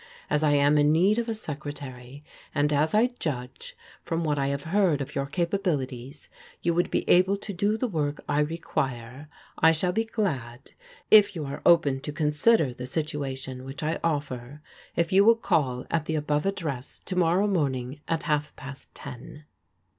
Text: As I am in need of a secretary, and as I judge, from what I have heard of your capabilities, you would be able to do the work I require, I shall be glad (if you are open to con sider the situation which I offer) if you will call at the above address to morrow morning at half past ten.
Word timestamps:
As 0.31 0.41
I 0.41 0.53
am 0.53 0.79
in 0.79 0.91
need 0.91 1.19
of 1.19 1.29
a 1.29 1.35
secretary, 1.35 2.23
and 2.55 2.73
as 2.73 2.95
I 2.95 3.11
judge, 3.19 3.77
from 4.01 4.23
what 4.23 4.39
I 4.39 4.47
have 4.47 4.63
heard 4.63 4.99
of 4.99 5.13
your 5.13 5.27
capabilities, 5.27 6.27
you 6.63 6.73
would 6.73 6.89
be 6.89 7.07
able 7.07 7.37
to 7.37 7.53
do 7.53 7.77
the 7.77 7.87
work 7.87 8.19
I 8.27 8.39
require, 8.39 9.29
I 9.59 9.71
shall 9.71 9.91
be 9.91 10.05
glad 10.05 10.71
(if 11.11 11.35
you 11.35 11.45
are 11.45 11.61
open 11.67 11.99
to 11.99 12.11
con 12.11 12.31
sider 12.31 12.73
the 12.73 12.87
situation 12.87 13.63
which 13.63 13.83
I 13.83 13.99
offer) 14.03 14.63
if 14.95 15.11
you 15.11 15.23
will 15.23 15.35
call 15.35 15.85
at 15.91 16.05
the 16.05 16.15
above 16.15 16.47
address 16.47 16.97
to 17.05 17.15
morrow 17.15 17.45
morning 17.45 18.01
at 18.07 18.23
half 18.23 18.55
past 18.55 18.95
ten. 18.95 19.43